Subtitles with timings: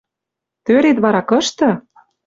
[0.65, 1.69] Тӧрет вара кышты?..